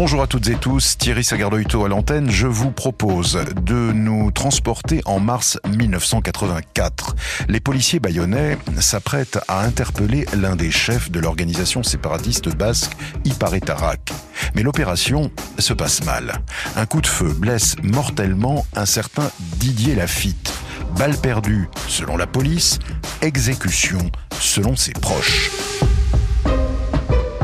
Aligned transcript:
Bonjour 0.00 0.22
à 0.22 0.26
toutes 0.26 0.48
et 0.48 0.54
tous, 0.54 0.96
Thierry 0.96 1.22
Sagardoito 1.22 1.84
à 1.84 1.88
l'antenne. 1.90 2.30
Je 2.30 2.46
vous 2.46 2.70
propose 2.70 3.38
de 3.60 3.92
nous 3.92 4.30
transporter 4.30 5.02
en 5.04 5.20
mars 5.20 5.58
1984. 5.68 7.16
Les 7.48 7.60
policiers 7.60 8.00
bayonnais 8.00 8.56
s'apprêtent 8.78 9.38
à 9.46 9.62
interpeller 9.62 10.24
l'un 10.34 10.56
des 10.56 10.70
chefs 10.70 11.10
de 11.10 11.20
l'organisation 11.20 11.82
séparatiste 11.82 12.48
basque 12.56 12.92
Iparetarak. 13.26 14.10
Mais 14.54 14.62
l'opération 14.62 15.30
se 15.58 15.74
passe 15.74 16.02
mal. 16.06 16.32
Un 16.76 16.86
coup 16.86 17.02
de 17.02 17.06
feu 17.06 17.34
blesse 17.34 17.76
mortellement 17.82 18.64
un 18.74 18.86
certain 18.86 19.30
Didier 19.58 19.96
Lafitte. 19.96 20.50
Balle 20.96 21.18
perdue 21.18 21.68
selon 21.88 22.16
la 22.16 22.26
police, 22.26 22.78
exécution 23.20 24.10
selon 24.40 24.76
ses 24.76 24.92
proches. 24.92 25.50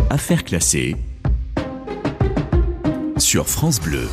Affaire 0.08 0.42
classée 0.42 0.96
sur 3.16 3.48
France 3.48 3.80
Bleu. 3.80 4.08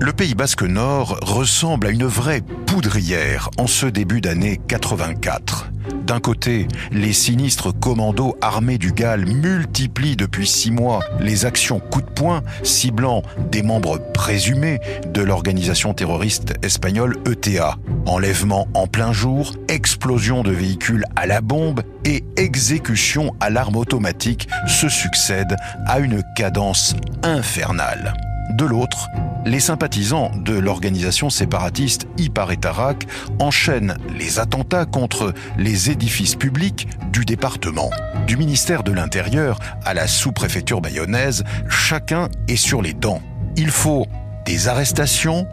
Le 0.00 0.12
Pays 0.12 0.34
Basque 0.34 0.62
Nord 0.62 1.18
ressemble 1.22 1.86
à 1.86 1.90
une 1.90 2.06
vraie 2.06 2.42
poudrière 2.66 3.50
en 3.58 3.66
ce 3.66 3.86
début 3.86 4.20
d'année 4.20 4.60
84. 4.68 5.69
D'un 6.10 6.18
côté, 6.18 6.66
les 6.90 7.12
sinistres 7.12 7.72
commandos 7.72 8.36
armés 8.40 8.78
du 8.78 8.90
GAL 8.90 9.26
multiplient 9.26 10.16
depuis 10.16 10.44
six 10.44 10.72
mois 10.72 10.98
les 11.20 11.44
actions 11.44 11.78
coup 11.78 12.02
de 12.02 12.10
poing 12.10 12.42
ciblant 12.64 13.22
des 13.52 13.62
membres 13.62 14.00
présumés 14.12 14.80
de 15.06 15.22
l'organisation 15.22 15.94
terroriste 15.94 16.54
espagnole 16.64 17.16
ETA. 17.30 17.76
Enlèvement 18.06 18.66
en 18.74 18.88
plein 18.88 19.12
jour, 19.12 19.52
explosion 19.68 20.42
de 20.42 20.50
véhicules 20.50 21.04
à 21.14 21.28
la 21.28 21.40
bombe 21.40 21.84
et 22.04 22.24
exécution 22.36 23.32
à 23.38 23.48
l'arme 23.48 23.76
automatique 23.76 24.48
se 24.66 24.88
succèdent 24.88 25.54
à 25.86 26.00
une 26.00 26.24
cadence 26.34 26.96
infernale. 27.22 28.14
De 28.50 28.64
l'autre, 28.64 29.08
les 29.46 29.60
sympathisants 29.60 30.30
de 30.34 30.52
l'organisation 30.58 31.30
séparatiste 31.30 32.06
Iparetarak 32.18 33.06
enchaînent 33.38 33.96
les 34.18 34.38
attentats 34.38 34.84
contre 34.84 35.32
les 35.56 35.90
édifices 35.90 36.34
publics 36.34 36.88
du 37.12 37.24
département. 37.24 37.90
Du 38.26 38.36
ministère 38.36 38.82
de 38.82 38.92
l'Intérieur 38.92 39.58
à 39.84 39.94
la 39.94 40.06
sous-préfecture 40.06 40.80
bayonnaise, 40.80 41.44
chacun 41.68 42.28
est 42.48 42.56
sur 42.56 42.82
les 42.82 42.92
dents. 42.92 43.22
Il 43.56 43.70
faut 43.70 44.06
des 44.46 44.68
arrestations 44.68 45.46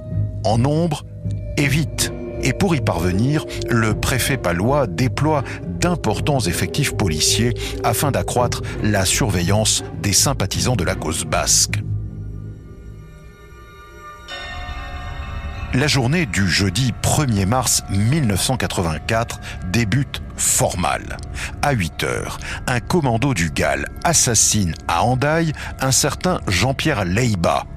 en 0.43 0.57
nombre 0.57 1.05
et 1.57 1.67
vite. 1.67 2.11
Et 2.41 2.53
pour 2.53 2.75
y 2.75 2.81
parvenir, 2.81 3.45
le 3.69 3.93
préfet 3.93 4.37
palois 4.37 4.85
déploie 4.85 5.43
d'importants 5.79 6.39
effectifs 6.39 6.95
policiers 6.95 7.53
afin 7.83 8.11
d'accroître 8.11 8.61
la 8.83 9.05
surveillance 9.05 9.83
des 10.01 10.13
sympathisants 10.13 10.75
de 10.75 10.83
la 10.83 10.95
cause 10.95 11.25
basque. 11.25 11.79
La 15.77 15.85
journée 15.85 16.25
du 16.25 16.47
jeudi 16.47 16.91
1er 17.03 17.45
mars 17.45 17.83
1984 17.91 19.39
débute 19.71 20.23
fort 20.35 20.79
mal. 20.79 21.17
À 21.61 21.73
8 21.73 22.03
heures, 22.03 22.39
un 22.65 22.79
commando 22.79 23.35
du 23.35 23.51
GAL 23.51 23.87
assassine 24.03 24.73
à 24.87 25.03
Andaille 25.03 25.53
un 25.79 25.91
certain 25.91 26.41
Jean-Pierre 26.47 27.05
Leiba. 27.05 27.67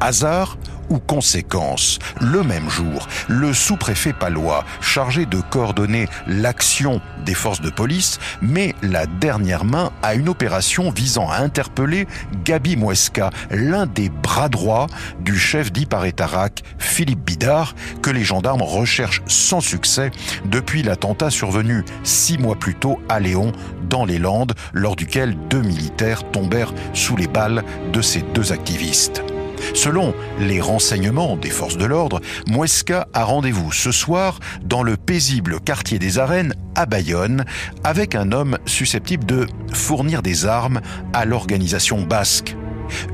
Hasard 0.00 0.58
ou 0.94 1.00
conséquence 1.00 1.98
Le 2.20 2.42
même 2.44 2.70
jour, 2.70 3.08
le 3.28 3.52
sous-préfet 3.52 4.12
palois, 4.12 4.64
chargé 4.80 5.26
de 5.26 5.40
coordonner 5.50 6.06
l'action 6.28 7.00
des 7.26 7.34
forces 7.34 7.60
de 7.60 7.70
police, 7.70 8.20
met 8.40 8.74
la 8.82 9.06
dernière 9.06 9.64
main 9.64 9.90
à 10.02 10.14
une 10.14 10.28
opération 10.28 10.90
visant 10.90 11.28
à 11.28 11.38
interpeller 11.38 12.06
Gabi 12.44 12.76
Muesca, 12.76 13.30
l'un 13.50 13.86
des 13.86 14.08
bras 14.08 14.48
droits 14.48 14.86
du 15.20 15.36
chef 15.36 15.72
d'Iparetarak, 15.72 16.62
Philippe 16.78 17.24
Bidard, 17.24 17.74
que 18.00 18.10
les 18.10 18.24
gendarmes 18.24 18.62
recherchent 18.62 19.22
sans 19.26 19.60
succès 19.60 20.12
depuis 20.44 20.84
l'attentat 20.84 21.30
survenu 21.30 21.84
six 22.04 22.38
mois 22.38 22.56
plus 22.56 22.76
tôt 22.76 23.00
à 23.08 23.18
Léon, 23.18 23.50
dans 23.90 24.04
les 24.04 24.18
Landes, 24.18 24.54
lors 24.72 24.94
duquel 24.94 25.36
deux 25.50 25.62
militaires 25.62 26.30
tombèrent 26.30 26.72
sous 26.92 27.16
les 27.16 27.26
balles 27.26 27.64
de 27.92 28.00
ces 28.00 28.22
deux 28.34 28.52
activistes. 28.52 29.33
Selon 29.72 30.14
les 30.38 30.60
renseignements 30.60 31.36
des 31.36 31.50
forces 31.50 31.76
de 31.76 31.84
l'ordre, 31.84 32.20
Muesca 32.48 33.08
a 33.12 33.24
rendez-vous 33.24 33.72
ce 33.72 33.92
soir 33.92 34.40
dans 34.62 34.82
le 34.82 34.96
paisible 34.96 35.60
quartier 35.60 35.98
des 35.98 36.18
Arènes 36.18 36.54
à 36.74 36.86
Bayonne 36.86 37.44
avec 37.82 38.14
un 38.14 38.32
homme 38.32 38.58
susceptible 38.66 39.24
de 39.24 39.46
fournir 39.72 40.22
des 40.22 40.46
armes 40.46 40.80
à 41.12 41.24
l'organisation 41.24 42.02
basque. 42.02 42.56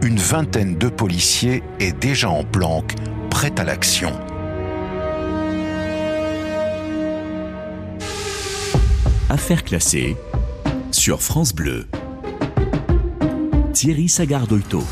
Une 0.02 0.18
vingtaine 0.18 0.76
de 0.76 0.88
policiers 0.88 1.62
est 1.78 1.96
déjà 1.98 2.28
en 2.28 2.44
planque, 2.44 2.94
prêt 3.30 3.52
à 3.58 3.64
l'action. 3.64 4.12
Affaire 9.28 9.62
classée 9.62 10.16
sur 10.90 11.22
France 11.22 11.54
Bleu. 11.54 11.86
Thierry 13.72 14.08
Sagardoito. 14.08 14.82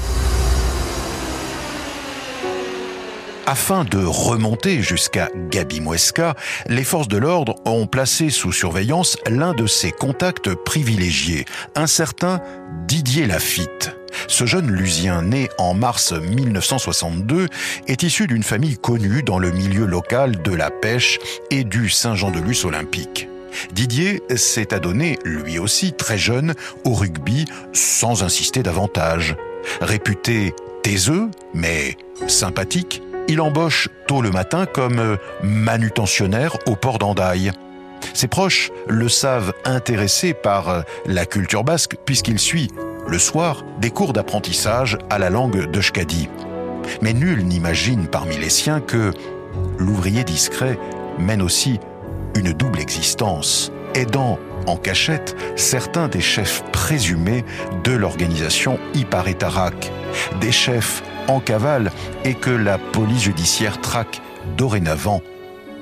Afin 3.50 3.84
de 3.84 4.04
remonter 4.04 4.82
jusqu'à 4.82 5.30
Gabi 5.50 5.80
Muesca, 5.80 6.34
les 6.66 6.84
forces 6.84 7.08
de 7.08 7.16
l'ordre 7.16 7.54
ont 7.64 7.86
placé 7.86 8.28
sous 8.28 8.52
surveillance 8.52 9.16
l'un 9.26 9.54
de 9.54 9.66
ses 9.66 9.90
contacts 9.90 10.54
privilégiés, 10.54 11.46
un 11.74 11.86
certain 11.86 12.42
Didier 12.86 13.26
Lafitte. 13.26 13.96
Ce 14.26 14.44
jeune 14.44 14.70
Lusien, 14.70 15.22
né 15.22 15.48
en 15.56 15.72
mars 15.72 16.12
1962, 16.12 17.48
est 17.86 18.02
issu 18.02 18.26
d'une 18.26 18.42
famille 18.42 18.76
connue 18.76 19.22
dans 19.22 19.38
le 19.38 19.50
milieu 19.50 19.86
local 19.86 20.42
de 20.42 20.52
la 20.52 20.70
pêche 20.70 21.18
et 21.50 21.64
du 21.64 21.88
Saint-Jean-de-Luz 21.88 22.66
olympique. 22.66 23.30
Didier 23.72 24.22
s'est 24.36 24.74
adonné, 24.74 25.18
lui 25.24 25.58
aussi 25.58 25.94
très 25.94 26.18
jeune, 26.18 26.52
au 26.84 26.92
rugby 26.92 27.46
sans 27.72 28.22
insister 28.22 28.62
davantage. 28.62 29.36
Réputé 29.80 30.52
taiseux, 30.82 31.30
mais 31.54 31.96
sympathique, 32.26 33.02
il 33.28 33.40
embauche 33.40 33.88
tôt 34.06 34.22
le 34.22 34.30
matin 34.30 34.66
comme 34.66 34.98
euh, 34.98 35.16
manutentionnaire 35.42 36.56
au 36.66 36.74
port 36.74 36.98
d'Andaille. 36.98 37.52
Ses 38.14 38.26
proches 38.26 38.70
le 38.88 39.08
savent 39.08 39.52
intéressé 39.64 40.34
par 40.34 40.68
euh, 40.68 40.80
la 41.06 41.26
culture 41.26 41.62
basque 41.62 41.96
puisqu'il 42.04 42.38
suit, 42.38 42.68
le 43.06 43.18
soir, 43.18 43.64
des 43.80 43.90
cours 43.90 44.12
d'apprentissage 44.12 44.98
à 45.10 45.18
la 45.18 45.30
langue 45.30 45.70
de 45.70 45.80
Shkadi. 45.80 46.28
Mais 47.02 47.12
nul 47.12 47.44
n'imagine 47.44 48.08
parmi 48.08 48.36
les 48.38 48.48
siens 48.48 48.80
que 48.80 49.12
l'ouvrier 49.78 50.24
discret 50.24 50.78
mène 51.18 51.42
aussi 51.42 51.78
une 52.34 52.52
double 52.52 52.80
existence, 52.80 53.72
aidant 53.94 54.38
en 54.66 54.76
cachette 54.76 55.36
certains 55.56 56.08
des 56.08 56.20
chefs 56.20 56.62
présumés 56.72 57.44
de 57.84 57.92
l'organisation 57.92 58.78
Iparetarak, 58.94 59.90
des 60.40 60.52
chefs 60.52 61.02
en 61.28 61.40
cavale 61.40 61.92
et 62.24 62.34
que 62.34 62.50
la 62.50 62.78
police 62.78 63.22
judiciaire 63.22 63.80
traque 63.80 64.20
dorénavant 64.56 65.20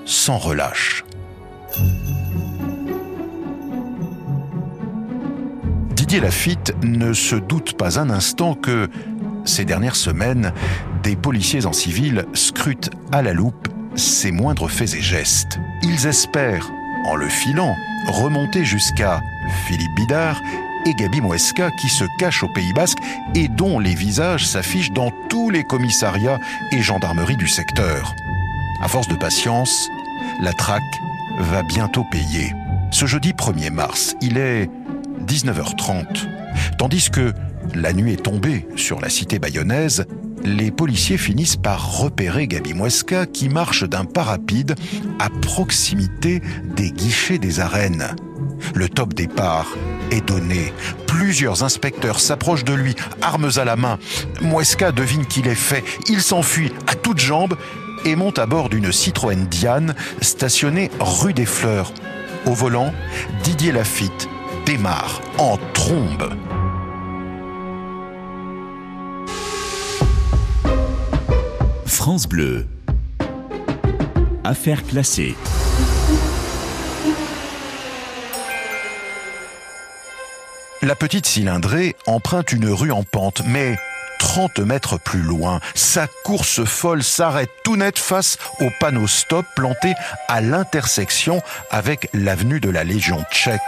sans 0.05 0.39
relâche. 0.39 1.05
Didier 5.95 6.21
Lafitte 6.21 6.75
ne 6.83 7.13
se 7.13 7.37
doute 7.37 7.77
pas 7.77 7.99
un 7.99 8.11
instant 8.11 8.55
que, 8.55 8.89
ces 9.45 9.65
dernières 9.65 9.97
semaines, 9.97 10.53
des 11.03 11.17
policiers 11.17 11.67
en 11.67 11.73
civil 11.73 12.27
scrutent 12.33 12.91
à 13.13 13.23
la 13.23 13.33
loupe 13.33 13.69
ses 13.97 14.31
moindres 14.31 14.71
faits 14.71 14.95
et 14.95 15.01
gestes. 15.01 15.59
Ils 15.83 16.07
espèrent, 16.07 16.71
en 17.07 17.17
le 17.17 17.29
filant, 17.29 17.75
remonter 18.09 18.65
jusqu'à 18.65 19.21
Philippe 19.67 19.95
Bidard 19.97 20.41
et 20.87 20.95
Gabi 20.95 21.21
Moesca 21.21 21.71
qui 21.73 21.89
se 21.89 22.05
cache 22.19 22.45
au 22.45 22.49
Pays 22.49 22.73
Basque 22.73 22.99
et 23.35 23.49
dont 23.49 23.81
les 23.81 23.95
visages 23.95 24.47
s'affichent 24.47 24.93
dans 24.93 25.11
tous 25.29 25.51
les 25.51 25.65
commissariats 25.65 26.39
et 26.71 26.81
gendarmeries 26.81 27.37
du 27.37 27.49
secteur. 27.49 28.15
À 28.81 28.89
force 28.89 29.09
de 29.09 29.17
patience, 29.17 29.89
la 30.41 30.53
traque 30.53 30.83
va 31.39 31.63
bientôt 31.63 32.05
payer. 32.05 32.53
Ce 32.93 33.07
jeudi 33.07 33.33
1er 33.33 33.71
mars, 33.71 34.15
il 34.21 34.39
est 34.39 34.71
19h30. 35.27 36.29
Tandis 36.79 37.11
que 37.11 37.33
la 37.75 37.93
nuit 37.93 38.13
est 38.13 38.23
tombée 38.23 38.69
sur 38.77 39.01
la 39.01 39.09
cité 39.09 39.41
bayonnaise, 39.41 40.07
les 40.45 40.71
policiers 40.71 41.19
finissent 41.19 41.57
par 41.57 41.99
repérer 41.99 42.47
Gabi 42.47 42.75
Muesca 42.75 43.27
qui 43.27 43.49
marche 43.49 43.83
d'un 43.83 44.05
pas 44.05 44.23
rapide 44.23 44.77
à 45.19 45.31
proximité 45.43 46.41
des 46.77 46.93
guichets 46.93 47.39
des 47.39 47.59
arènes. 47.59 48.15
Le 48.75 48.89
top 48.89 49.15
départ 49.15 49.67
est 50.11 50.27
donné. 50.27 50.73
Plusieurs 51.07 51.63
inspecteurs 51.63 52.21
s'approchent 52.21 52.65
de 52.65 52.75
lui, 52.75 52.95
armes 53.23 53.51
à 53.57 53.65
la 53.65 53.77
main. 53.77 53.99
Muesca 54.41 54.93
devine 54.93 55.27
qu'il 55.27 55.49
est 55.49 55.55
fait. 55.55 55.85
Il 56.09 56.23
s'enfuit 56.23 56.73
à 56.87 56.95
toutes 56.95 57.19
jambes 57.21 57.57
et 58.05 58.17
monte 58.17 58.39
à 58.39 58.47
bord 58.47 58.69
d'une 58.69 58.93
Citroën 58.93 59.47
Diane 59.47 59.95
stationnée 60.21 60.91
rue 61.01 61.35
des 61.35 61.47
Fleurs. 61.47 61.93
Au 62.47 62.53
volant, 62.53 62.93
Didier 63.43 63.73
Lafitte, 63.73 64.29
démarre 64.65 65.21
en 65.39 65.59
trombe. 65.73 66.33
France 71.85 72.29
Bleu. 72.29 72.67
Affaires 74.45 74.85
classées. 74.85 75.35
La 80.87 80.95
petite 80.95 81.27
cylindrée 81.27 81.97
emprunte 82.07 82.53
une 82.53 82.69
rue 82.69 82.93
en 82.93 83.03
pente, 83.03 83.43
mais 83.45 83.77
30 84.21 84.61
mètres 84.61 85.01
plus 85.01 85.21
loin, 85.21 85.59
sa 85.75 86.07
course 86.23 86.65
folle 86.65 87.03
s'arrête 87.03 87.51
tout 87.65 87.75
net 87.75 87.99
face 87.99 88.39
au 88.61 88.69
panneau 88.79 89.09
stop 89.09 89.45
planté 89.57 89.95
à 90.29 90.41
l'intersection 90.41 91.43
avec 91.73 92.09
l'avenue 92.15 92.61
de 92.61 92.71
la 92.71 92.85
Légion 92.85 93.25
tchèque. 93.33 93.61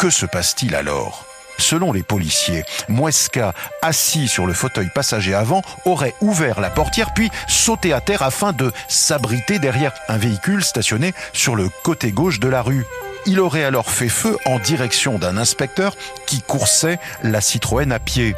Que 0.00 0.10
se 0.10 0.26
passe-t-il 0.26 0.74
alors? 0.74 1.26
Selon 1.58 1.92
les 1.92 2.02
policiers, 2.02 2.64
Muesca, 2.88 3.54
assis 3.80 4.26
sur 4.26 4.44
le 4.44 4.52
fauteuil 4.52 4.90
passager 4.92 5.34
avant, 5.34 5.62
aurait 5.84 6.16
ouvert 6.20 6.60
la 6.60 6.70
portière 6.70 7.14
puis 7.14 7.30
sauté 7.46 7.92
à 7.92 8.00
terre 8.00 8.22
afin 8.22 8.52
de 8.52 8.72
s'abriter 8.88 9.60
derrière 9.60 9.92
un 10.08 10.18
véhicule 10.18 10.64
stationné 10.64 11.14
sur 11.32 11.54
le 11.54 11.68
côté 11.84 12.10
gauche 12.10 12.40
de 12.40 12.48
la 12.48 12.62
rue. 12.62 12.84
Il 13.26 13.40
aurait 13.40 13.64
alors 13.64 13.90
fait 13.90 14.08
feu 14.08 14.36
en 14.46 14.58
direction 14.58 15.18
d'un 15.18 15.36
inspecteur 15.36 15.96
qui 16.26 16.42
coursait 16.42 16.98
la 17.22 17.40
Citroën 17.40 17.92
à 17.92 17.98
pied. 17.98 18.34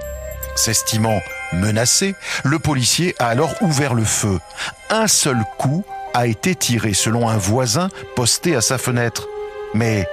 S'estimant 0.57 1.21
menacé, 1.53 2.15
le 2.45 2.59
policier 2.59 3.15
a 3.19 3.29
alors 3.29 3.55
ouvert 3.63 3.95
le 3.95 4.05
feu. 4.05 4.39
Un 4.91 5.09
seul 5.09 5.43
coup 5.59 5.85
a 6.13 6.27
été 6.27 6.55
tiré 6.55 6.93
selon 6.93 7.29
un 7.29 7.37
voisin 7.37 7.89
posté 8.15 8.55
à 8.55 8.61
sa 8.61 8.79
fenêtre. 8.79 9.27
Mais 9.73 10.07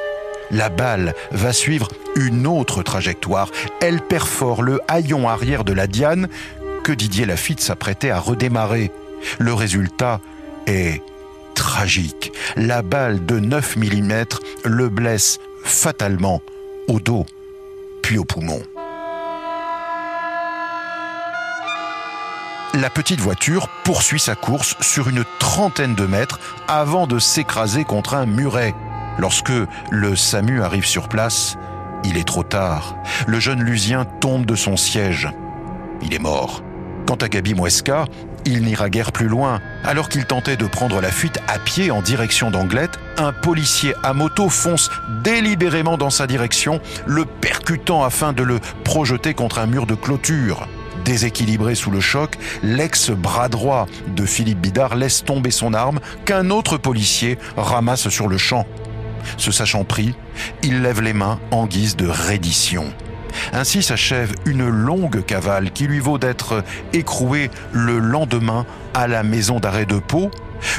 la 0.50 0.70
balle 0.70 1.14
va 1.32 1.54
suivre 1.54 1.90
une 2.16 2.48
autre 2.48 2.82
trajectoire. 2.82 3.52
Elle 3.82 4.02
perfore 4.02 4.64
le 4.64 4.82
haillon 4.88 5.30
arrière 5.30 5.64
de 5.64 5.74
la 5.74 5.88
Diane 5.88 6.28
que 6.84 6.92
Didier 6.92 7.26
Lafitte 7.26 7.62
s'apprêtait 7.62 8.10
à 8.10 8.20
redémarrer. 8.20 8.92
Le 9.38 9.54
résultat 9.54 10.20
est 10.66 11.02
La 12.56 12.82
balle 12.82 13.26
de 13.26 13.40
9 13.40 13.78
mm 13.78 14.26
le 14.66 14.90
blesse 14.90 15.40
fatalement 15.64 16.42
au 16.88 17.00
dos, 17.00 17.26
puis 18.02 18.18
au 18.18 18.26
poumon. 18.26 18.62
La 22.74 22.90
petite 22.90 23.20
voiture 23.20 23.68
poursuit 23.84 24.20
sa 24.20 24.36
course 24.36 24.76
sur 24.82 25.10
une 25.10 25.24
trentaine 25.40 25.96
de 25.96 26.06
mètres 26.06 26.40
avant 26.68 27.08
de 27.08 27.20
s'écraser 27.20 27.84
contre 27.84 28.14
un 28.14 28.26
muret. 28.26 28.74
Lorsque 29.18 29.52
le 29.90 30.16
SAMU 30.16 30.62
arrive 30.62 30.86
sur 30.86 31.10
place, 31.10 31.58
il 32.04 32.18
est 32.18 32.28
trop 32.28 32.44
tard. 32.44 32.96
Le 33.28 33.40
jeune 33.40 33.62
Lusien 33.64 34.06
tombe 34.06 34.46
de 34.46 34.56
son 34.56 34.78
siège. 34.78 35.30
Il 36.02 36.14
est 36.14 36.20
mort. 36.20 36.64
Quant 37.08 37.16
à 37.16 37.28
Gabi 37.28 37.56
Muesca, 37.56 38.06
il 38.46 38.64
n'ira 38.64 38.90
guère 38.90 39.12
plus 39.12 39.28
loin. 39.28 39.62
Alors 39.84 40.10
qu'il 40.10 40.26
tentait 40.26 40.58
de 40.58 40.66
prendre 40.66 41.02
la 41.02 41.12
fuite 41.12 41.40
à 41.48 41.60
pied 41.60 41.92
en 41.92 42.02
direction 42.02 42.52
d'Anglette, 42.52 43.00
un 43.18 43.34
policier 43.34 43.94
à 44.04 44.14
moto 44.14 44.50
fonce 44.50 44.90
délibérément 45.24 45.98
dans 45.98 46.10
sa 46.10 46.28
direction, 46.28 46.82
le 47.06 47.26
percutant 47.26 48.04
afin 48.04 48.34
de 48.34 48.44
le 48.44 48.60
projeter 48.84 49.34
contre 49.34 49.60
un 49.60 49.66
mur 49.66 49.86
de 49.86 49.96
clôture. 49.96 50.68
Déséquilibré 51.06 51.76
sous 51.76 51.92
le 51.92 52.00
choc, 52.00 52.38
l'ex-bras 52.64 53.50
droit 53.50 53.88
de 54.16 54.26
Philippe 54.26 54.60
Bidard 54.60 54.96
laisse 54.96 55.24
tomber 55.24 55.52
son 55.52 55.74
arme 55.74 56.00
qu'un 56.26 56.50
autre 56.50 56.78
policier 56.78 57.40
ramasse 57.58 58.10
sur 58.10 58.28
le 58.28 58.38
champ. 58.38 58.68
Se 59.38 59.52
sachant 59.52 59.84
pris, 59.84 60.16
il 60.64 60.82
lève 60.82 61.02
les 61.02 61.14
mains 61.14 61.40
en 61.52 61.66
guise 61.66 61.96
de 61.96 62.08
reddition. 62.08 62.86
Ainsi 63.54 63.84
s'achève 63.84 64.34
une 64.46 64.68
longue 64.68 65.24
cavale 65.26 65.72
qui 65.72 65.88
lui 65.88 66.00
vaut 66.00 66.18
d'être 66.18 66.64
écroué 66.94 67.50
le 67.72 68.00
lendemain 68.00 68.66
à 68.94 69.08
la 69.08 69.24
maison 69.24 69.60
d'arrêt 69.60 69.86
de 69.86 70.00
Pau, 70.00 70.32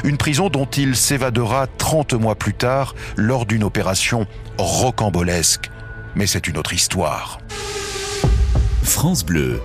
une 0.03 0.17
prison 0.17 0.49
dont 0.49 0.65
il 0.65 0.95
s'évadera 0.95 1.67
30 1.67 2.13
mois 2.13 2.35
plus 2.35 2.53
tard 2.53 2.95
lors 3.15 3.45
d'une 3.45 3.63
opération 3.63 4.27
rocambolesque. 4.57 5.69
Mais 6.15 6.27
c'est 6.27 6.47
une 6.47 6.57
autre 6.57 6.73
histoire. 6.73 7.39
France 8.83 9.25
Bleu. 9.25 9.61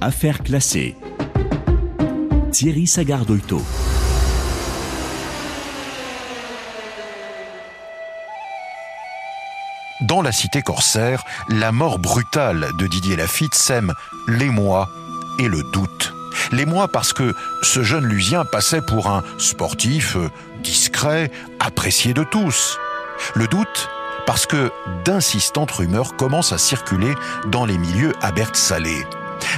Affaires 0.00 0.42
classées. 0.42 0.96
Thierry 2.52 2.86
Sagardoito. 2.86 3.62
Dans 10.02 10.20
la 10.20 10.32
cité 10.32 10.62
corsaire, 10.62 11.22
la 11.48 11.70
mort 11.70 12.00
brutale 12.00 12.70
de 12.76 12.88
Didier 12.88 13.14
Lafitte 13.14 13.54
sème 13.54 13.94
l'émoi 14.26 14.88
et 15.38 15.46
le 15.46 15.62
doute. 15.72 16.12
L'émoi 16.50 16.88
parce 16.88 17.12
que 17.12 17.34
ce 17.62 17.84
jeune 17.84 18.04
Lusien 18.04 18.44
passait 18.44 18.82
pour 18.82 19.08
un 19.08 19.22
sportif 19.38 20.16
discret, 20.60 21.30
apprécié 21.60 22.14
de 22.14 22.24
tous. 22.24 22.78
Le 23.34 23.46
doute 23.46 23.88
parce 24.26 24.46
que 24.46 24.72
d'insistantes 25.04 25.70
rumeurs 25.70 26.16
commencent 26.16 26.52
à 26.52 26.58
circuler 26.58 27.14
dans 27.46 27.64
les 27.64 27.78
milieux 27.78 28.12
à 28.22 28.32
salé 28.54 29.04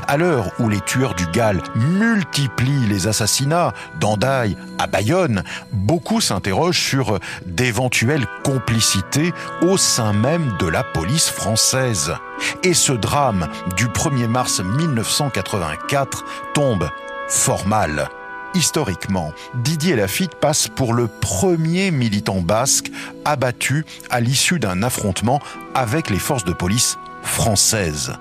à 0.07 0.17
l'heure 0.17 0.51
où 0.59 0.69
les 0.69 0.81
tueurs 0.81 1.15
du 1.15 1.27
Gall 1.27 1.63
multiplient 1.75 2.87
les 2.89 3.07
assassinats 3.07 3.73
d'Andaille 4.01 4.57
à 4.79 4.87
Bayonne, 4.87 5.45
beaucoup 5.73 6.21
s'interrogent 6.21 6.81
sur 6.81 7.19
d'éventuelles 7.47 8.27
complicités 8.43 9.33
au 9.63 9.77
sein 9.77 10.13
même 10.13 10.53
de 10.59 10.67
la 10.67 10.83
police 10.83 11.29
française. 11.29 12.15
Et 12.63 12.75
ce 12.75 12.93
drame 12.93 13.49
du 13.77 13.87
1er 13.87 14.27
mars 14.27 14.61
1984 14.61 16.25
tombe 16.55 16.89
fort 17.29 17.67
mal. 17.67 18.09
Historiquement, 18.55 19.33
Didier 19.55 19.97
Lafitte 19.97 20.37
passe 20.37 20.69
pour 20.69 20.95
le 20.95 21.09
premier 21.09 21.91
militant 21.91 22.41
basque 22.41 22.91
abattu 23.25 23.85
à 24.11 24.21
l'issue 24.21 24.61
d'un 24.61 24.85
affrontement 24.85 25.41
avec 25.75 26.09
les 26.09 26.21
forces 26.21 26.45
de 26.45 26.53
police 26.53 26.97
françaises. 27.23 28.13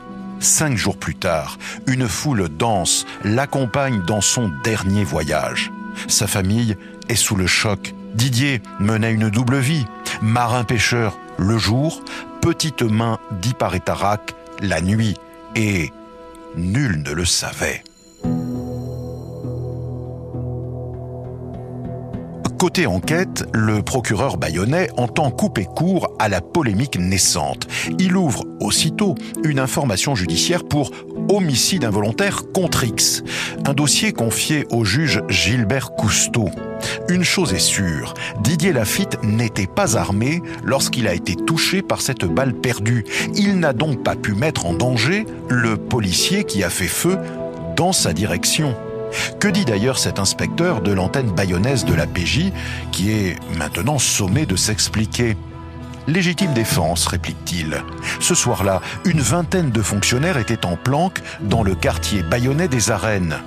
Cinq 0.43 0.75
jours 0.75 0.97
plus 0.97 1.15
tard, 1.15 1.57
une 1.87 2.09
foule 2.09 2.49
dense 2.49 3.05
l'accompagne 3.23 4.01
dans 4.01 4.19
son 4.19 4.51
dernier 4.65 5.05
voyage. 5.05 5.71
Sa 6.09 6.27
famille 6.27 6.75
est 7.07 7.15
sous 7.15 7.37
le 7.37 7.47
choc. 7.47 7.93
Didier 8.13 8.61
menait 8.81 9.13
une 9.13 9.29
double 9.29 9.59
vie. 9.59 9.85
Marin-pêcheur 10.21 11.17
le 11.37 11.57
jour, 11.57 12.03
petite 12.41 12.81
main 12.81 13.19
d'Iparétarac 13.41 14.35
la 14.59 14.81
nuit. 14.81 15.15
Et 15.55 15.93
nul 16.57 17.01
ne 17.03 17.13
le 17.13 17.23
savait. 17.23 17.81
Côté 22.63 22.87
enquête, 22.87 23.43
le 23.53 23.81
procureur 23.81 24.37
bayonnais 24.37 24.87
entend 24.95 25.31
couper 25.31 25.65
court 25.65 26.15
à 26.17 26.29
la 26.29 26.39
polémique 26.39 26.97
naissante. 26.97 27.67
Il 27.99 28.15
ouvre 28.15 28.45
aussitôt 28.61 29.15
une 29.43 29.59
information 29.59 30.15
judiciaire 30.15 30.63
pour 30.63 30.91
homicide 31.27 31.83
involontaire 31.83 32.43
contre 32.53 32.85
X, 32.85 33.21
un 33.67 33.73
dossier 33.73 34.13
confié 34.13 34.65
au 34.71 34.85
juge 34.85 35.23
Gilbert 35.27 35.91
Cousteau. 35.91 36.47
Une 37.09 37.25
chose 37.25 37.53
est 37.53 37.59
sûre, 37.59 38.13
Didier 38.39 38.71
Lafitte 38.71 39.21
n'était 39.23 39.67
pas 39.67 39.97
armé 39.97 40.41
lorsqu'il 40.63 41.09
a 41.09 41.13
été 41.13 41.35
touché 41.35 41.81
par 41.81 41.99
cette 41.99 42.23
balle 42.23 42.53
perdue. 42.53 43.03
Il 43.35 43.59
n'a 43.59 43.73
donc 43.73 44.03
pas 44.03 44.15
pu 44.15 44.35
mettre 44.35 44.67
en 44.67 44.73
danger 44.73 45.25
le 45.49 45.75
policier 45.75 46.45
qui 46.45 46.63
a 46.63 46.69
fait 46.69 46.87
feu 46.87 47.17
dans 47.75 47.91
sa 47.91 48.13
direction. 48.13 48.73
Que 49.39 49.47
dit 49.47 49.65
d'ailleurs 49.65 49.99
cet 49.99 50.19
inspecteur 50.19 50.81
de 50.81 50.91
l'antenne 50.91 51.31
bayonnaise 51.31 51.85
de 51.85 51.93
la 51.93 52.07
PJ, 52.07 52.51
qui 52.91 53.11
est 53.11 53.37
maintenant 53.57 53.99
sommé 53.99 54.45
de 54.45 54.55
s'expliquer 54.55 55.35
Légitime 56.05 56.53
défense, 56.53 57.07
réplique-t-il. 57.07 57.81
Ce 58.19 58.35
soir-là, 58.35 58.81
une 59.05 59.21
vingtaine 59.21 59.71
de 59.71 59.81
fonctionnaires 59.81 60.37
étaient 60.37 60.65
en 60.65 60.75
planque 60.75 61.21
dans 61.41 61.63
le 61.63 61.75
quartier 61.75 62.23
bayonnais 62.23 62.67
des 62.67 62.91
Arènes. 62.91 63.37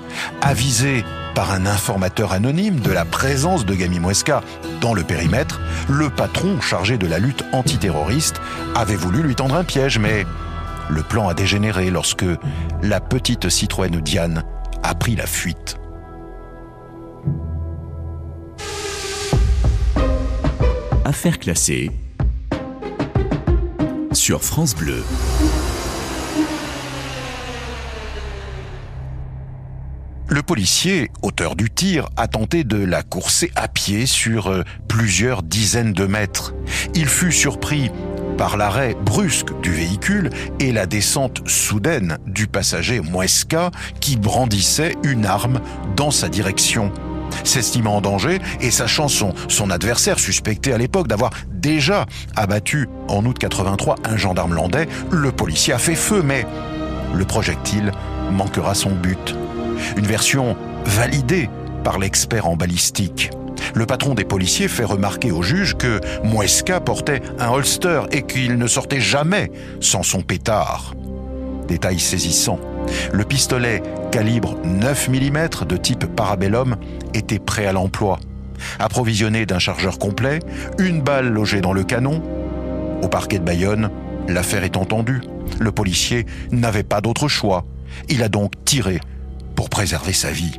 Avisé 0.41 1.05
par 1.35 1.53
un 1.53 1.67
informateur 1.67 2.33
anonyme 2.33 2.81
de 2.81 2.91
la 2.91 3.05
présence 3.05 3.67
de 3.67 3.75
Gami 3.75 4.01
Muesca 4.01 4.43
dans 4.81 4.95
le 4.95 5.03
périmètre, 5.03 5.61
le 5.91 6.09
patron 6.09 6.59
chargé 6.63 6.97
de 6.97 7.07
la 7.07 7.19
lutte 7.19 7.45
antiterroriste 7.53 8.41
avait 8.75 8.97
voulu 8.97 9.23
lui 9.23 9.35
tendre 9.35 9.57
un 9.57 9.65
piège, 9.65 9.99
mais 9.99 10.25
le 10.89 11.03
plan 11.03 11.29
a 11.29 11.35
dégénéré 11.35 11.91
lorsque 11.91 12.25
la 12.83 13.01
petite 13.01 13.51
Citroën 13.51 14.01
Diane 14.01 14.45
a 14.83 14.95
pris 14.95 15.17
la 15.17 15.27
fuite. 15.27 15.79
Affaire 21.05 21.39
classée 21.39 21.91
sur 24.13 24.43
France 24.43 24.75
Bleu. 24.75 25.05
Le 30.29 30.43
policier, 30.43 31.11
auteur 31.23 31.55
du 31.55 31.71
tir, 31.71 32.09
a 32.17 32.27
tenté 32.27 32.65
de 32.65 32.77
la 32.77 33.03
courser 33.03 33.53
à 33.55 33.69
pied 33.69 34.07
sur 34.07 34.49
euh, 34.49 34.65
plusieurs 34.89 35.45
dizaines 35.45 35.93
de 35.93 36.07
mètres. 36.07 36.53
Il 36.95 37.07
fut 37.07 37.31
surpris 37.31 37.91
par 38.37 38.57
l'arrêt 38.57 38.97
brusque 39.05 39.59
du 39.61 39.71
véhicule 39.71 40.31
et 40.61 40.73
la 40.73 40.87
descente 40.87 41.47
soudaine 41.49 42.19
du 42.27 42.47
passager 42.47 43.01
Muesca 43.01 43.71
qui 44.01 44.17
brandissait 44.17 44.97
une 45.03 45.27
arme 45.27 45.61
dans 45.97 46.11
sa 46.11 46.29
direction. 46.29 46.93
S'estimant 47.45 47.97
en 47.97 48.01
danger 48.01 48.41
et 48.61 48.71
sachant 48.71 49.09
son, 49.09 49.35
son 49.49 49.71
adversaire 49.71 50.19
suspecté 50.19 50.73
à 50.73 50.79
l'époque 50.79 51.09
d'avoir 51.09 51.31
déjà 51.53 52.07
abattu 52.35 52.89
en 53.09 53.25
août 53.25 53.39
83 53.39 53.97
un 54.05 54.17
gendarme 54.17 54.55
landais, 54.55 54.89
le 55.11 55.33
policier 55.33 55.73
a 55.73 55.79
fait 55.79 55.95
feu, 55.95 56.23
mais 56.23 56.47
le 57.15 57.25
projectile 57.25 57.93
manquera 58.31 58.75
son 58.75 58.91
but. 58.91 59.35
Une 59.97 60.07
version 60.07 60.57
validée 60.85 61.49
par 61.85 61.99
l'expert 61.99 62.47
en 62.47 62.57
balistique. 62.57 63.31
Le 63.75 63.87
patron 63.87 64.15
des 64.15 64.25
policiers 64.25 64.69
fait 64.69 64.85
remarquer 64.85 65.31
au 65.31 65.43
juge 65.43 65.77
que 65.77 66.01
Muesca 66.25 66.81
portait 66.81 67.23
un 67.39 67.49
holster 67.49 68.03
et 68.13 68.23
qu'il 68.23 68.57
ne 68.59 68.67
sortait 68.67 69.01
jamais 69.01 69.51
sans 69.81 70.03
son 70.03 70.23
pétard. 70.23 70.95
Détail 71.69 71.99
saisissant. 71.99 72.59
Le 73.13 73.25
pistolet 73.25 73.83
calibre 74.13 74.57
9 74.65 75.09
mm 75.09 75.49
de 75.69 75.77
type 75.77 76.07
Parabellum 76.07 76.77
était 77.15 77.39
prêt 77.39 77.67
à 77.67 77.73
l'emploi. 77.73 78.19
Approvisionné 78.79 79.47
d'un 79.47 79.59
chargeur 79.59 79.99
complet, 79.99 80.41
une 80.79 81.03
balle 81.03 81.29
logée 81.29 81.61
dans 81.61 81.73
le 81.73 81.85
canon. 81.85 82.23
Au 83.03 83.09
parquet 83.09 83.39
de 83.39 83.45
Bayonne, 83.45 83.91
l'affaire 84.29 84.65
est 84.65 84.77
entendue. 84.77 85.21
Le 85.59 85.73
policier 85.73 86.27
n'avait 86.51 86.83
pas 86.83 87.01
d'autre 87.01 87.29
choix. 87.29 87.65
Il 88.09 88.23
a 88.23 88.29
donc 88.29 88.53
tiré 88.65 89.01
pour 89.55 89.69
préserver 89.69 90.13
sa 90.13 90.31
vie. 90.31 90.57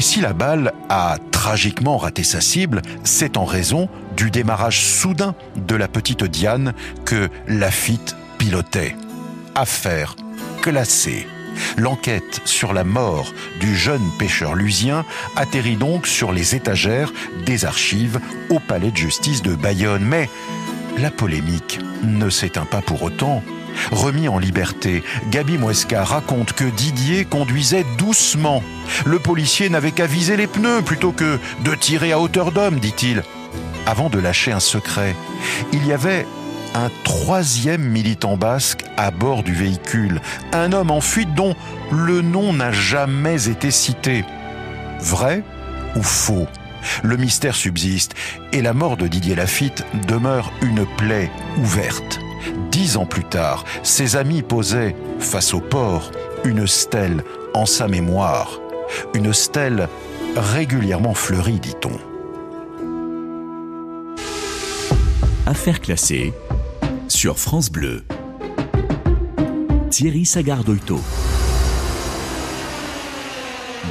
Et 0.00 0.02
si 0.02 0.22
la 0.22 0.32
balle 0.32 0.72
a 0.88 1.18
tragiquement 1.30 1.98
raté 1.98 2.22
sa 2.22 2.40
cible, 2.40 2.80
c'est 3.04 3.36
en 3.36 3.44
raison 3.44 3.86
du 4.16 4.30
démarrage 4.30 4.82
soudain 4.82 5.34
de 5.56 5.74
la 5.74 5.88
petite 5.88 6.24
Diane 6.24 6.72
que 7.04 7.28
Lafitte 7.46 8.16
pilotait. 8.38 8.96
Affaire 9.54 10.16
classée. 10.62 11.26
L'enquête 11.76 12.40
sur 12.46 12.72
la 12.72 12.82
mort 12.82 13.30
du 13.60 13.76
jeune 13.76 14.08
pêcheur 14.18 14.54
lusien 14.54 15.04
atterrit 15.36 15.76
donc 15.76 16.06
sur 16.06 16.32
les 16.32 16.54
étagères 16.54 17.12
des 17.44 17.66
archives 17.66 18.20
au 18.48 18.58
palais 18.58 18.92
de 18.92 18.96
justice 18.96 19.42
de 19.42 19.54
Bayonne. 19.54 20.06
Mais 20.06 20.30
la 20.96 21.10
polémique 21.10 21.78
ne 22.04 22.30
s'éteint 22.30 22.64
pas 22.64 22.80
pour 22.80 23.02
autant. 23.02 23.42
Remis 23.90 24.28
en 24.28 24.38
liberté, 24.38 25.02
Gabi 25.30 25.58
Muesca 25.58 26.04
raconte 26.04 26.52
que 26.52 26.64
Didier 26.64 27.24
conduisait 27.24 27.84
doucement. 27.98 28.62
Le 29.04 29.18
policier 29.18 29.68
n'avait 29.68 29.92
qu'à 29.92 30.06
viser 30.06 30.36
les 30.36 30.46
pneus 30.46 30.82
plutôt 30.82 31.12
que 31.12 31.38
de 31.64 31.74
tirer 31.74 32.12
à 32.12 32.20
hauteur 32.20 32.52
d'homme, 32.52 32.78
dit-il. 32.78 33.22
Avant 33.86 34.10
de 34.10 34.18
lâcher 34.18 34.52
un 34.52 34.60
secret, 34.60 35.16
il 35.72 35.86
y 35.86 35.92
avait 35.92 36.26
un 36.74 36.90
troisième 37.04 37.82
militant 37.82 38.36
basque 38.36 38.84
à 38.96 39.10
bord 39.10 39.42
du 39.42 39.54
véhicule, 39.54 40.20
un 40.52 40.72
homme 40.72 40.90
en 40.90 41.00
fuite 41.00 41.34
dont 41.34 41.56
le 41.90 42.22
nom 42.22 42.52
n'a 42.52 42.72
jamais 42.72 43.48
été 43.48 43.70
cité. 43.70 44.24
Vrai 45.00 45.42
ou 45.96 46.02
faux? 46.02 46.46
Le 47.02 47.16
mystère 47.16 47.54
subsiste 47.54 48.14
et 48.52 48.62
la 48.62 48.72
mort 48.72 48.96
de 48.96 49.06
Didier 49.06 49.34
Lafitte 49.34 49.84
demeure 50.06 50.52
une 50.62 50.86
plaie 50.96 51.30
ouverte. 51.58 52.20
Dix 52.70 52.96
ans 52.96 53.06
plus 53.06 53.24
tard, 53.24 53.64
ses 53.82 54.16
amis 54.16 54.42
posaient, 54.42 54.94
face 55.18 55.54
au 55.54 55.60
port, 55.60 56.10
une 56.44 56.66
stèle 56.66 57.22
en 57.54 57.66
sa 57.66 57.88
mémoire. 57.88 58.60
Une 59.14 59.32
stèle 59.32 59.88
régulièrement 60.36 61.14
fleurie, 61.14 61.60
dit-on. 61.60 61.98
Affaire 65.46 65.80
classée 65.80 66.32
sur 67.08 67.38
France 67.38 67.70
Bleu. 67.70 68.04
Thierry 69.90 70.24
Sagardoito. 70.24 71.00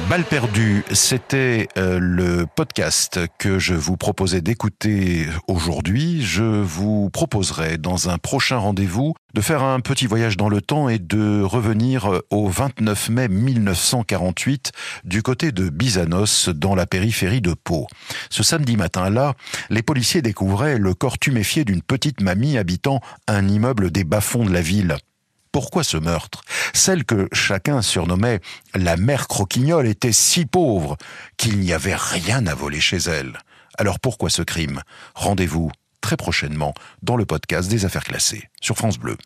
Balle 0.08 0.24
perdue, 0.24 0.84
c'était 0.92 1.68
euh, 1.76 1.98
le 2.00 2.46
podcast 2.46 3.20
que 3.38 3.58
je 3.58 3.74
vous 3.74 3.96
proposais 3.96 4.40
d'écouter 4.40 5.26
aujourd'hui. 5.48 6.22
Je 6.22 6.44
vous 6.44 7.10
proposerai 7.10 7.76
dans 7.76 8.08
un 8.08 8.16
prochain 8.18 8.58
rendez-vous 8.58 9.14
de 9.34 9.40
faire 9.40 9.64
un 9.64 9.80
petit 9.80 10.06
voyage 10.06 10.36
dans 10.36 10.48
le 10.48 10.60
temps 10.60 10.88
et 10.88 10.98
de 10.98 11.42
revenir 11.42 12.20
au 12.30 12.48
29 12.48 13.08
mai 13.10 13.28
1948 13.28 14.72
du 15.04 15.22
côté 15.22 15.50
de 15.50 15.68
Bizanos 15.68 16.48
dans 16.48 16.76
la 16.76 16.86
périphérie 16.86 17.40
de 17.40 17.54
Pau. 17.54 17.86
Ce 18.30 18.44
samedi 18.44 18.76
matin-là, 18.76 19.34
les 19.70 19.82
policiers 19.82 20.22
découvraient 20.22 20.78
le 20.78 20.94
corps 20.94 21.18
tuméfié 21.18 21.64
d'une 21.64 21.82
petite 21.82 22.20
mamie 22.20 22.58
habitant 22.58 23.00
un 23.26 23.48
immeuble 23.48 23.90
des 23.90 24.04
bas-fonds 24.04 24.44
de 24.44 24.52
la 24.52 24.60
ville. 24.60 24.96
Pourquoi 25.52 25.82
ce 25.82 25.96
meurtre? 25.96 26.42
Celle 26.72 27.04
que 27.04 27.28
chacun 27.32 27.82
surnommait 27.82 28.40
la 28.74 28.96
mère 28.96 29.26
croquignole 29.26 29.88
était 29.88 30.12
si 30.12 30.46
pauvre 30.46 30.96
qu'il 31.36 31.58
n'y 31.58 31.72
avait 31.72 31.96
rien 31.96 32.46
à 32.46 32.54
voler 32.54 32.80
chez 32.80 32.98
elle. 32.98 33.38
Alors 33.76 33.98
pourquoi 33.98 34.30
ce 34.30 34.42
crime? 34.42 34.82
Rendez-vous 35.14 35.72
très 36.00 36.16
prochainement 36.16 36.72
dans 37.02 37.16
le 37.16 37.26
podcast 37.26 37.68
des 37.68 37.84
affaires 37.84 38.04
classées 38.04 38.48
sur 38.60 38.76
France 38.76 38.98
Bleu. 38.98 39.16